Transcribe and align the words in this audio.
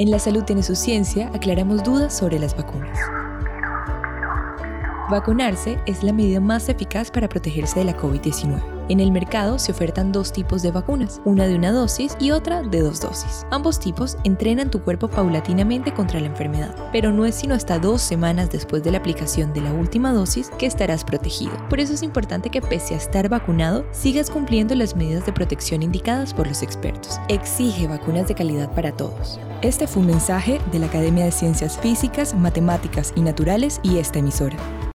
En 0.00 0.10
La 0.10 0.18
Salud 0.18 0.44
tiene 0.44 0.62
su 0.62 0.76
ciencia 0.76 1.30
aclaramos 1.34 1.84
dudas 1.84 2.16
sobre 2.16 2.38
las 2.38 2.56
vacunas. 2.56 2.98
Vacunarse 5.10 5.80
es 5.86 6.04
la 6.04 6.12
medida 6.12 6.38
más 6.38 6.68
eficaz 6.68 7.10
para 7.10 7.28
protegerse 7.28 7.80
de 7.80 7.84
la 7.84 7.96
COVID-19. 7.96 8.62
En 8.88 9.00
el 9.00 9.10
mercado 9.10 9.58
se 9.58 9.72
ofertan 9.72 10.12
dos 10.12 10.32
tipos 10.32 10.62
de 10.62 10.70
vacunas, 10.70 11.20
una 11.24 11.48
de 11.48 11.56
una 11.56 11.72
dosis 11.72 12.16
y 12.20 12.30
otra 12.30 12.62
de 12.62 12.80
dos 12.80 13.00
dosis. 13.00 13.44
Ambos 13.50 13.80
tipos 13.80 14.16
entrenan 14.22 14.70
tu 14.70 14.82
cuerpo 14.82 15.08
paulatinamente 15.08 15.92
contra 15.92 16.20
la 16.20 16.26
enfermedad, 16.26 16.76
pero 16.92 17.10
no 17.10 17.26
es 17.26 17.34
sino 17.34 17.56
hasta 17.56 17.80
dos 17.80 18.02
semanas 18.02 18.50
después 18.50 18.84
de 18.84 18.92
la 18.92 18.98
aplicación 18.98 19.52
de 19.52 19.62
la 19.62 19.72
última 19.72 20.12
dosis 20.12 20.48
que 20.58 20.66
estarás 20.66 21.02
protegido. 21.02 21.52
Por 21.68 21.80
eso 21.80 21.94
es 21.94 22.04
importante 22.04 22.50
que 22.50 22.62
pese 22.62 22.94
a 22.94 22.98
estar 22.98 23.28
vacunado, 23.28 23.84
sigas 23.90 24.30
cumpliendo 24.30 24.76
las 24.76 24.94
medidas 24.94 25.26
de 25.26 25.32
protección 25.32 25.82
indicadas 25.82 26.32
por 26.32 26.46
los 26.46 26.62
expertos. 26.62 27.18
Exige 27.28 27.88
vacunas 27.88 28.28
de 28.28 28.36
calidad 28.36 28.72
para 28.74 28.92
todos. 28.92 29.40
Este 29.62 29.88
fue 29.88 30.02
un 30.02 30.08
mensaje 30.08 30.60
de 30.70 30.78
la 30.78 30.86
Academia 30.86 31.24
de 31.24 31.32
Ciencias 31.32 31.78
Físicas, 31.78 32.32
Matemáticas 32.32 33.12
y 33.16 33.22
Naturales 33.22 33.80
y 33.82 33.98
esta 33.98 34.20
emisora. 34.20 34.56